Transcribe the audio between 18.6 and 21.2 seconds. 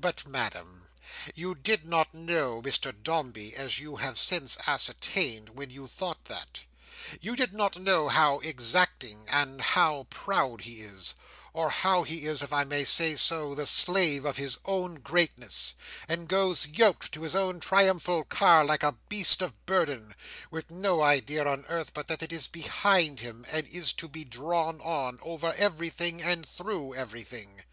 like a beast of burden, with no